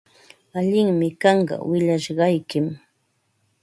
[0.57, 2.67] Allinmi kanqa willashqaykim.